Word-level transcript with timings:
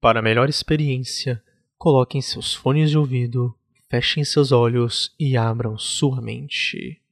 Para 0.00 0.22
melhor 0.22 0.48
experiência, 0.48 1.42
coloquem 1.76 2.22
seus 2.22 2.54
fones 2.54 2.88
de 2.88 2.96
ouvido, 2.96 3.52
fechem 3.90 4.22
seus 4.22 4.52
olhos 4.52 5.12
e 5.18 5.36
abram 5.36 5.76
sua 5.76 6.20
mente. 6.20 7.02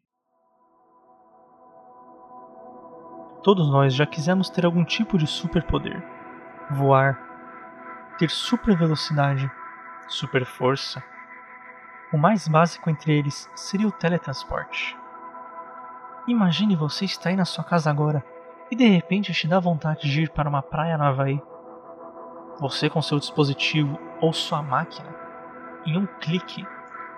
Todos 3.42 3.68
nós 3.68 3.92
já 3.92 4.06
quisemos 4.06 4.48
ter 4.48 4.64
algum 4.64 4.84
tipo 4.84 5.18
de 5.18 5.26
superpoder. 5.26 6.00
Voar, 6.70 8.14
ter 8.18 8.30
super 8.30 8.78
velocidade, 8.78 9.50
super 10.06 10.44
força. 10.44 11.02
O 12.12 12.16
mais 12.16 12.46
básico 12.46 12.88
entre 12.88 13.18
eles 13.18 13.50
seria 13.56 13.88
o 13.88 13.92
teletransporte. 13.92 14.96
Imagine 16.28 16.76
você 16.76 17.04
estar 17.04 17.30
aí 17.30 17.36
na 17.36 17.44
sua 17.44 17.64
casa 17.64 17.90
agora 17.90 18.24
e 18.70 18.76
de 18.76 18.86
repente 18.86 19.32
te 19.32 19.48
dá 19.48 19.58
vontade 19.58 20.08
de 20.08 20.22
ir 20.22 20.30
para 20.30 20.48
uma 20.48 20.62
praia 20.62 20.96
no 20.96 21.02
Havaí. 21.02 21.42
Você 22.58 22.88
com 22.88 23.02
seu 23.02 23.18
dispositivo 23.18 23.98
ou 24.18 24.32
sua 24.32 24.62
máquina, 24.62 25.14
em 25.84 25.98
um 25.98 26.06
clique, 26.06 26.66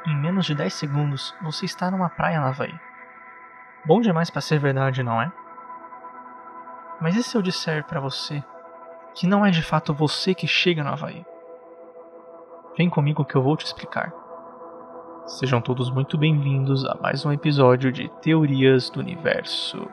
em 0.05 0.17
menos 0.17 0.47
de 0.47 0.55
10 0.55 0.75
segundos, 0.75 1.33
você 1.41 1.65
está 1.65 1.91
numa 1.91 2.09
praia 2.09 2.41
no 2.41 2.47
Havaí. 2.47 2.75
Bom 3.87 4.01
demais 4.01 4.31
para 4.31 4.41
ser 4.41 4.59
verdade, 4.59 5.05
não 5.05 5.23
é? 5.23 5.31
Mas 7.01 7.15
e 7.15 7.23
se 7.23 7.37
eu 7.37 7.43
disser 7.43 7.85
para 7.85 8.01
você 8.01 8.43
que 9.15 9.29
não 9.29 9.47
é 9.47 9.51
de 9.51 9.63
fato 9.63 9.95
você 9.95 10.35
que 10.35 10.49
chega 10.49 10.83
no 10.83 10.91
Havaí? 10.91 11.25
Vem 12.77 12.91
comigo 12.91 13.25
que 13.25 13.37
eu 13.37 13.43
vou 13.43 13.57
te 13.57 13.65
explicar. 13.65 14.13
Sejam 15.25 15.61
todos 15.61 15.89
muito 15.89 16.19
bem-vindos 16.19 16.85
a 16.85 16.97
mais 16.97 17.25
um 17.25 17.31
episódio 17.31 17.93
de 17.93 18.09
Teorias 18.21 18.91
do 18.91 18.99
Universo. 18.99 19.89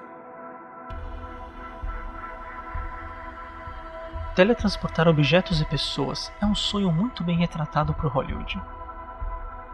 Teletransportar 4.35 5.07
objetos 5.07 5.61
e 5.61 5.65
pessoas 5.65 6.29
é 6.41 6.45
um 6.45 6.53
sonho 6.53 6.91
muito 6.91 7.23
bem 7.23 7.37
retratado 7.37 7.93
por 7.93 8.11
Hollywood. 8.11 8.61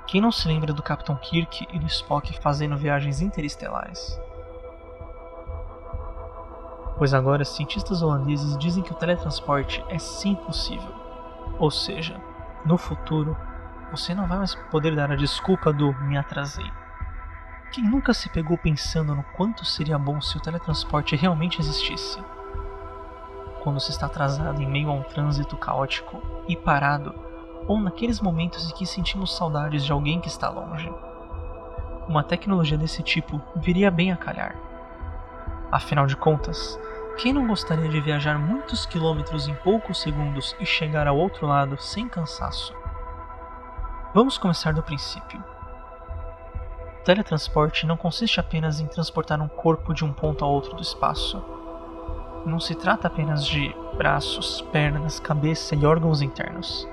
Quem 0.06 0.22
não 0.22 0.32
se 0.32 0.48
lembra 0.48 0.72
do 0.72 0.84
Capitão 0.84 1.16
Kirk 1.16 1.68
e 1.74 1.80
do 1.80 1.88
Spock 1.88 2.40
fazendo 2.40 2.78
viagens 2.78 3.22
interestelares? 3.22 4.20
Pois 6.96 7.12
agora 7.12 7.44
cientistas 7.44 8.04
holandeses 8.04 8.56
dizem 8.60 8.84
que 8.84 8.92
o 8.92 8.96
teletransporte 8.96 9.84
é 9.90 9.98
sim 9.98 10.36
possível. 10.36 10.94
Ou 11.58 11.72
seja, 11.72 12.22
no 12.64 12.78
futuro, 12.78 13.36
você 13.90 14.14
não 14.14 14.28
vai 14.28 14.38
mais 14.38 14.54
poder 14.70 14.96
dar 14.96 15.12
a 15.12 15.16
desculpa 15.16 15.74
do 15.74 15.92
me 16.04 16.20
atrasei. 16.20 16.72
Quem 17.72 17.84
nunca 17.84 18.14
se 18.14 18.30
pegou 18.30 18.60
pensando 18.60 19.16
no 19.16 19.24
quanto 19.36 19.66
seria 19.66 19.98
bom 19.98 20.22
se 20.22 20.38
o 20.38 20.40
teletransporte 20.40 21.16
realmente 21.16 21.60
existisse? 21.60 22.24
Quando 23.64 23.80
se 23.80 23.92
está 23.92 24.08
atrasado 24.08 24.62
em 24.62 24.68
meio 24.68 24.90
a 24.90 24.94
um 24.94 25.04
trânsito 25.04 25.56
caótico 25.56 26.22
e 26.48 26.56
parado, 26.56 27.14
ou 27.68 27.80
naqueles 27.80 28.20
momentos 28.20 28.70
em 28.70 28.74
que 28.74 28.86
sentimos 28.86 29.36
saudades 29.36 29.86
de 29.86 29.92
alguém 29.92 30.20
que 30.20 30.28
está 30.28 30.50
longe. 30.50 30.92
Uma 32.08 32.24
tecnologia 32.24 32.78
desse 32.78 33.04
tipo 33.04 33.42
viria 33.56 33.92
bem 33.92 34.12
a 34.12 34.18
calhar. 34.18 34.56
Afinal 35.72 36.06
de 36.08 36.18
contas, 36.18 36.80
quem 37.18 37.32
não 37.32 37.48
gostaria 37.48 37.88
de 37.88 38.02
viajar 38.02 38.38
muitos 38.40 38.86
quilômetros 38.86 39.48
em 39.48 39.54
poucos 39.56 40.02
segundos 40.02 40.56
e 40.60 40.66
chegar 40.66 41.08
ao 41.08 41.18
outro 41.18 41.46
lado 41.46 41.80
sem 41.80 42.08
cansaço? 42.10 42.74
Vamos 44.14 44.38
começar 44.38 44.74
do 44.74 44.84
princípio. 44.84 45.42
Teletransporte 47.06 47.86
não 47.86 47.96
consiste 47.96 48.40
apenas 48.40 48.80
em 48.80 48.88
transportar 48.88 49.42
um 49.42 49.48
corpo 49.48 49.94
de 49.94 50.04
um 50.04 50.12
ponto 50.12 50.44
a 50.44 50.48
outro 50.48 50.76
do 50.76 50.82
espaço. 50.82 51.42
Não 52.46 52.60
se 52.60 52.76
trata 52.76 53.08
apenas 53.08 53.46
de 53.46 53.76
braços, 53.98 54.62
pernas, 54.72 55.20
cabeça 55.20 55.76
e 55.76 55.86
órgãos 55.86 56.22
internos. 56.22 56.88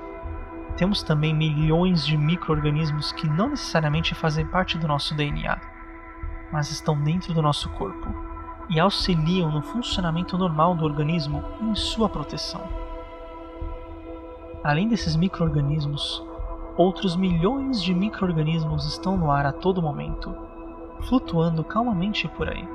Temos 0.76 1.02
também 1.02 1.34
milhões 1.34 2.06
de 2.06 2.16
micro-organismos 2.16 3.12
que 3.12 3.28
não 3.28 3.50
necessariamente 3.50 4.14
fazem 4.14 4.46
parte 4.46 4.78
do 4.78 4.86
nosso 4.86 5.14
DNA, 5.14 5.58
mas 6.52 6.70
estão 6.70 7.00
dentro 7.00 7.34
do 7.34 7.42
nosso 7.42 7.68
corpo 7.70 8.08
e 8.68 8.78
auxiliam 8.78 9.50
no 9.50 9.62
funcionamento 9.62 10.36
normal 10.36 10.74
do 10.74 10.84
organismo 10.84 11.42
e 11.60 11.64
em 11.64 11.74
sua 11.74 12.08
proteção. 12.08 12.62
Além 14.62 14.88
desses 14.88 15.16
micro-organismos, 15.16 16.22
Outros 16.78 17.16
milhões 17.16 17.82
de 17.82 17.92
micro-organismos 17.92 18.86
estão 18.86 19.16
no 19.16 19.32
ar 19.32 19.44
a 19.44 19.50
todo 19.50 19.82
momento, 19.82 20.32
flutuando 21.00 21.64
calmamente 21.64 22.28
por 22.28 22.48
aí. 22.48 22.68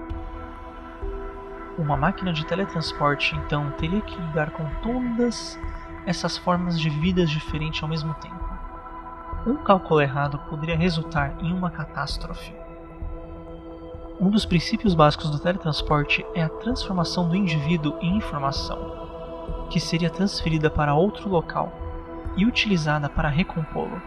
Uma 1.78 1.97
máquina 1.97 2.31
de 2.31 2.45
teletransporte 2.45 3.35
então 3.35 3.72
teria 3.72 4.01
que 4.01 4.16
lidar 4.16 4.51
com 4.51 4.63
todas 4.81 5.59
essas 6.06 6.38
formas 6.38 6.79
de 6.79 6.89
vidas 6.89 7.29
diferentes 7.29 7.81
ao 7.81 7.89
mesmo 7.89 8.13
tempo. 8.16 8.44
Um 9.45 9.56
cálculo 9.56 10.00
errado 10.00 10.38
poderia 10.50 10.78
resultar 10.78 11.33
em 11.41 11.51
uma 11.51 11.72
catástrofe. 11.72 12.53
Um 14.19 14.29
dos 14.29 14.45
princípios 14.45 14.94
básicos 14.94 15.31
do 15.31 15.39
teletransporte 15.39 16.23
é 16.35 16.44
a 16.44 16.50
transformação 16.50 17.28
do 17.28 17.35
indivíduo 17.35 17.97
em 18.00 18.17
informação, 18.17 19.67
que 19.69 19.79
seria 19.79 20.09
transferida 20.09 20.69
para 20.69 20.94
outro 20.94 21.28
local 21.28 21.73
e 22.38 22.45
utilizada 22.45 23.09
para 23.09 23.29
recompô-lo. 23.29 24.00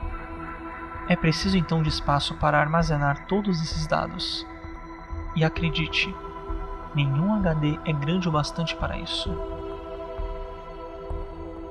É 1.08 1.16
preciso 1.16 1.58
então 1.58 1.82
de 1.82 1.88
espaço 1.88 2.34
para 2.36 2.60
armazenar 2.60 3.26
todos 3.26 3.60
esses 3.60 3.86
dados. 3.86 4.46
E 5.34 5.44
acredite, 5.44 6.14
nenhum 6.96 7.34
HD 7.34 7.78
é 7.84 7.92
grande 7.92 8.26
o 8.28 8.32
bastante 8.32 8.74
para 8.74 8.98
isso. 8.98 9.30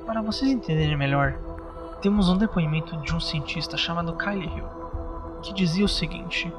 Para 0.06 0.22
vocês 0.22 0.52
entenderem 0.52 0.96
melhor, 0.96 1.34
temos 2.00 2.30
um 2.30 2.38
depoimento 2.38 2.96
de 2.98 3.16
um 3.16 3.20
cientista 3.20 3.76
chamado 3.76 4.16
Kyle 4.16 4.46
Hill, 4.46 4.68
que 5.42 5.52
dizia 5.52 5.84
o 5.84 5.90
seguinte: 5.90 6.54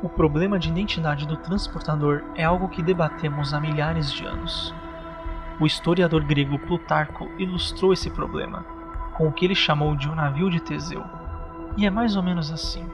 O 0.00 0.08
problema 0.08 0.56
de 0.56 0.68
identidade 0.68 1.26
do 1.26 1.36
transportador 1.36 2.22
é 2.36 2.44
algo 2.44 2.68
que 2.68 2.82
debatemos 2.82 3.52
há 3.52 3.60
milhares 3.60 4.12
de 4.12 4.24
anos. 4.24 4.72
O 5.58 5.66
historiador 5.66 6.22
grego 6.22 6.58
Plutarco 6.60 7.28
ilustrou 7.38 7.92
esse 7.92 8.08
problema 8.08 8.64
com 9.16 9.26
o 9.26 9.32
que 9.32 9.46
ele 9.46 9.54
chamou 9.54 9.96
de 9.96 10.08
um 10.08 10.14
navio 10.14 10.50
de 10.50 10.60
Teseu. 10.60 11.02
E 11.76 11.86
é 11.86 11.90
mais 11.90 12.16
ou 12.16 12.22
menos 12.22 12.52
assim. 12.52 12.86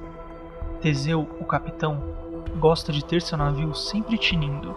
Teseu, 0.80 1.28
o 1.38 1.44
capitão, 1.44 2.02
gosta 2.56 2.92
de 2.92 3.04
ter 3.04 3.22
seu 3.22 3.38
navio 3.38 3.74
sempre 3.74 4.18
tinindo, 4.18 4.76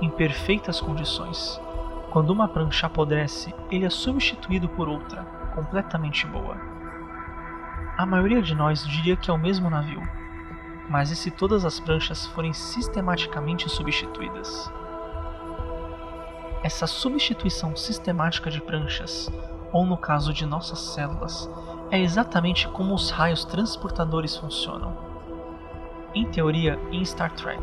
em 0.00 0.10
perfeitas 0.10 0.80
condições. 0.80 1.60
Quando 2.10 2.30
uma 2.30 2.48
prancha 2.48 2.86
apodrece, 2.86 3.54
ele 3.70 3.84
é 3.84 3.90
substituído 3.90 4.68
por 4.68 4.88
outra, 4.88 5.22
completamente 5.54 6.26
boa. 6.26 6.56
A 7.96 8.06
maioria 8.06 8.40
de 8.40 8.54
nós 8.54 8.86
diria 8.86 9.16
que 9.16 9.30
é 9.30 9.34
o 9.34 9.38
mesmo 9.38 9.68
navio, 9.68 10.02
mas 10.88 11.10
e 11.10 11.16
se 11.16 11.30
todas 11.30 11.64
as 11.64 11.78
pranchas 11.78 12.26
forem 12.26 12.52
sistematicamente 12.52 13.68
substituídas? 13.68 14.70
Essa 16.62 16.86
substituição 16.86 17.76
sistemática 17.76 18.50
de 18.50 18.60
pranchas, 18.60 19.30
ou 19.72 19.84
no 19.84 19.96
caso 19.96 20.32
de 20.32 20.46
nossas 20.46 20.78
células, 20.78 21.48
é 21.90 22.00
exatamente 22.00 22.68
como 22.68 22.94
os 22.94 23.10
raios 23.10 23.44
transportadores 23.44 24.36
funcionam. 24.36 25.07
Em 26.18 26.24
teoria, 26.24 26.76
em 26.90 27.04
Star 27.04 27.30
Trek. 27.30 27.62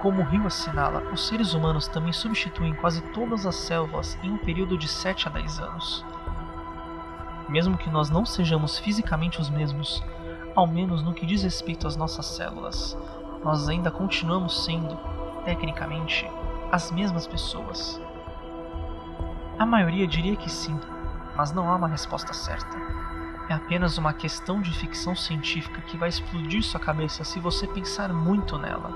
Como 0.00 0.22
Rio 0.22 0.46
assinala, 0.46 1.02
os 1.12 1.28
seres 1.28 1.52
humanos 1.52 1.86
também 1.86 2.14
substituem 2.14 2.72
quase 2.72 3.02
todas 3.12 3.44
as 3.44 3.56
células 3.56 4.18
em 4.22 4.30
um 4.30 4.38
período 4.38 4.78
de 4.78 4.88
7 4.88 5.28
a 5.28 5.30
10 5.32 5.58
anos. 5.60 6.02
Mesmo 7.46 7.76
que 7.76 7.90
nós 7.90 8.08
não 8.08 8.24
sejamos 8.24 8.78
fisicamente 8.78 9.38
os 9.38 9.50
mesmos, 9.50 10.02
ao 10.54 10.66
menos 10.66 11.02
no 11.02 11.12
que 11.12 11.26
diz 11.26 11.42
respeito 11.42 11.86
às 11.86 11.94
nossas 11.94 12.24
células, 12.24 12.96
nós 13.44 13.68
ainda 13.68 13.90
continuamos 13.90 14.64
sendo, 14.64 14.98
tecnicamente, 15.44 16.26
as 16.72 16.90
mesmas 16.90 17.26
pessoas? 17.26 18.00
A 19.58 19.66
maioria 19.66 20.06
diria 20.06 20.36
que 20.36 20.50
sim, 20.50 20.80
mas 21.36 21.52
não 21.52 21.70
há 21.70 21.76
uma 21.76 21.88
resposta 21.88 22.32
certa. 22.32 22.78
É 23.48 23.54
apenas 23.54 23.96
uma 23.96 24.12
questão 24.12 24.60
de 24.60 24.72
ficção 24.72 25.14
científica 25.14 25.80
que 25.82 25.96
vai 25.96 26.08
explodir 26.08 26.64
sua 26.64 26.80
cabeça 26.80 27.22
se 27.22 27.38
você 27.38 27.66
pensar 27.66 28.12
muito 28.12 28.58
nela. 28.58 28.90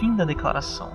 Fim 0.00 0.16
da 0.16 0.24
declaração. 0.24 0.90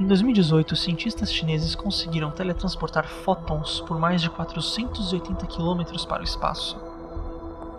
Em 0.00 0.06
2018, 0.06 0.74
cientistas 0.74 1.30
chineses 1.30 1.74
conseguiram 1.74 2.30
teletransportar 2.30 3.06
fótons 3.06 3.80
por 3.80 3.98
mais 3.98 4.22
de 4.22 4.30
480 4.30 5.46
km 5.46 6.06
para 6.08 6.22
o 6.22 6.24
espaço. 6.24 6.80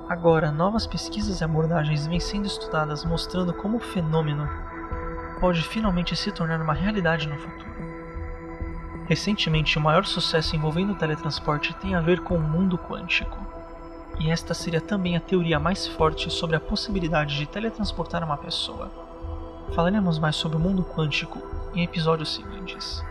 Agora, 0.08 0.52
novas 0.52 0.86
pesquisas 0.86 1.42
e 1.42 1.44
abordagens 1.44 2.06
vêm 2.06 2.20
sendo 2.20 2.46
estudadas 2.46 3.04
mostrando 3.04 3.52
como 3.52 3.78
o 3.78 3.80
fenômeno 3.80 4.48
pode 5.40 5.64
finalmente 5.64 6.16
se 6.16 6.32
tornar 6.32 6.62
uma 6.62 6.74
realidade 6.74 7.28
no 7.28 7.36
futuro. 7.36 7.93
Recentemente, 9.14 9.78
o 9.78 9.82
maior 9.82 10.08
sucesso 10.08 10.56
envolvendo 10.56 10.94
o 10.94 10.96
teletransporte 10.96 11.72
tem 11.76 11.94
a 11.94 12.02
ver 12.02 12.22
com 12.22 12.34
o 12.34 12.42
mundo 12.42 12.80
quântico. 12.80 13.38
E 14.20 14.32
esta 14.32 14.56
seria 14.56 14.82
também 14.82 15.16
a 15.16 15.20
teoria 15.20 15.60
mais 15.60 15.86
forte 15.86 16.32
sobre 16.32 16.56
a 16.56 16.60
possibilidade 16.60 17.38
de 17.38 17.46
teletransportar 17.46 18.24
uma 18.24 18.38
pessoa. 18.38 18.92
Falaremos 19.76 20.18
mais 20.18 20.36
sobre 20.36 20.58
o 20.58 20.60
mundo 20.60 20.84
quântico 20.84 21.40
em 21.76 21.84
episódios 21.84 22.34
seguintes. 22.34 23.04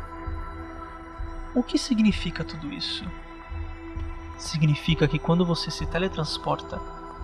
O 1.54 1.62
que 1.62 1.78
significa 1.78 2.42
tudo 2.42 2.72
isso? 2.72 3.04
Significa 4.38 5.06
que 5.06 5.20
quando 5.20 5.46
você 5.46 5.70
se 5.70 5.86
teletransporta, 5.86 6.80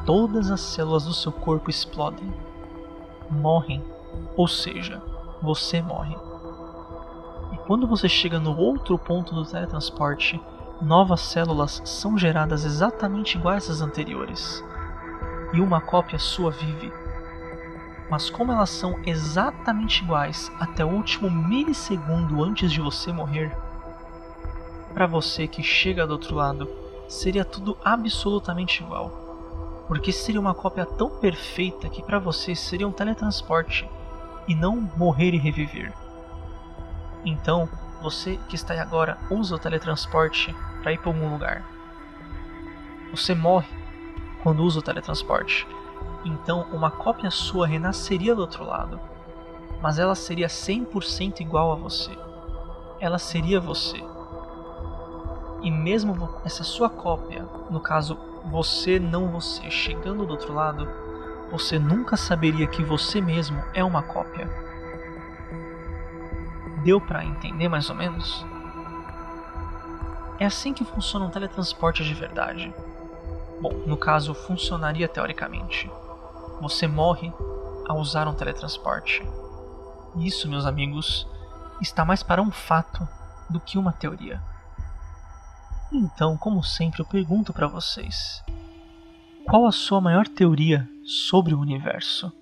todas 0.06 0.52
as 0.52 0.60
células 0.60 1.04
do 1.04 1.14
seu 1.14 1.32
corpo 1.32 1.68
explodem, 1.68 2.32
morrem, 3.28 3.84
ou 4.36 4.46
seja, 4.46 5.02
você 5.42 5.82
morre. 5.82 6.16
Quando 7.68 7.86
você 7.86 8.08
chega 8.08 8.40
no 8.40 8.56
outro 8.56 8.98
ponto 8.98 9.34
do 9.34 9.44
teletransporte, 9.44 10.40
novas 10.80 11.20
células 11.20 11.82
são 11.84 12.16
geradas 12.16 12.64
exatamente 12.64 13.36
iguais 13.36 13.68
às 13.68 13.82
anteriores, 13.82 14.64
e 15.52 15.60
uma 15.60 15.78
cópia 15.78 16.18
sua 16.18 16.50
vive. 16.50 16.90
Mas 18.10 18.30
como 18.30 18.52
elas 18.52 18.70
são 18.70 18.98
exatamente 19.04 20.02
iguais 20.02 20.50
até 20.58 20.82
o 20.82 20.88
último 20.88 21.30
milissegundo 21.30 22.42
antes 22.42 22.72
de 22.72 22.80
você 22.80 23.12
morrer, 23.12 23.54
para 24.94 25.06
você 25.06 25.46
que 25.46 25.62
chega 25.62 26.06
do 26.06 26.14
outro 26.14 26.34
lado, 26.34 26.66
seria 27.06 27.44
tudo 27.44 27.76
absolutamente 27.84 28.82
igual. 28.82 29.10
Porque 29.86 30.10
seria 30.10 30.40
uma 30.40 30.54
cópia 30.54 30.86
tão 30.86 31.10
perfeita 31.10 31.90
que 31.90 32.02
para 32.02 32.18
você 32.18 32.54
seria 32.54 32.88
um 32.88 32.92
teletransporte 32.92 33.86
e 34.48 34.54
não 34.54 34.90
morrer 34.96 35.34
e 35.34 35.38
reviver. 35.38 36.07
Então, 37.28 37.68
você 38.00 38.38
que 38.48 38.54
está 38.54 38.72
aí 38.72 38.80
agora 38.80 39.18
usa 39.30 39.54
o 39.54 39.58
teletransporte 39.58 40.56
para 40.82 40.92
ir 40.92 40.98
para 40.98 41.10
algum 41.10 41.28
lugar. 41.28 41.62
Você 43.10 43.34
morre 43.34 43.68
quando 44.42 44.62
usa 44.62 44.78
o 44.78 44.82
teletransporte. 44.82 45.66
Então, 46.24 46.66
uma 46.72 46.90
cópia 46.90 47.30
sua 47.30 47.66
renasceria 47.66 48.34
do 48.34 48.40
outro 48.40 48.64
lado, 48.64 48.98
mas 49.82 49.98
ela 49.98 50.14
seria 50.14 50.46
100% 50.46 51.40
igual 51.40 51.70
a 51.70 51.74
você. 51.74 52.16
Ela 52.98 53.18
seria 53.18 53.60
você. 53.60 54.02
E 55.60 55.70
mesmo 55.70 56.30
essa 56.46 56.64
sua 56.64 56.88
cópia, 56.88 57.46
no 57.68 57.80
caso 57.80 58.18
você 58.46 58.98
não 58.98 59.28
você, 59.28 59.70
chegando 59.70 60.24
do 60.24 60.30
outro 60.30 60.54
lado, 60.54 60.88
você 61.50 61.78
nunca 61.78 62.16
saberia 62.16 62.66
que 62.66 62.82
você 62.82 63.20
mesmo 63.20 63.62
é 63.74 63.84
uma 63.84 64.02
cópia. 64.02 64.67
Deu 66.88 67.02
para 67.02 67.22
entender 67.22 67.68
mais 67.68 67.90
ou 67.90 67.94
menos? 67.94 68.46
É 70.38 70.46
assim 70.46 70.72
que 70.72 70.86
funciona 70.86 71.26
um 71.26 71.30
teletransporte 71.30 72.02
de 72.02 72.14
verdade. 72.14 72.72
Bom, 73.60 73.74
no 73.86 73.94
caso, 73.94 74.32
funcionaria 74.32 75.06
teoricamente. 75.06 75.90
Você 76.62 76.86
morre 76.86 77.30
ao 77.86 77.98
usar 77.98 78.26
um 78.26 78.32
teletransporte. 78.32 79.22
Isso, 80.16 80.48
meus 80.48 80.64
amigos, 80.64 81.28
está 81.78 82.06
mais 82.06 82.22
para 82.22 82.40
um 82.40 82.50
fato 82.50 83.06
do 83.50 83.60
que 83.60 83.76
uma 83.76 83.92
teoria. 83.92 84.40
Então, 85.92 86.38
como 86.38 86.64
sempre, 86.64 87.02
eu 87.02 87.04
pergunto 87.04 87.52
para 87.52 87.68
vocês: 87.68 88.42
qual 89.46 89.66
a 89.66 89.72
sua 89.72 90.00
maior 90.00 90.26
teoria 90.26 90.88
sobre 91.04 91.52
o 91.52 91.60
universo? 91.60 92.32